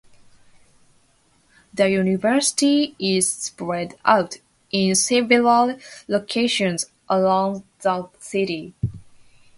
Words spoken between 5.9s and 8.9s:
locations around the city.